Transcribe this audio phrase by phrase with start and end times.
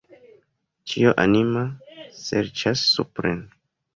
[0.93, 1.61] Ĉio anima
[2.21, 3.45] serĉas supren.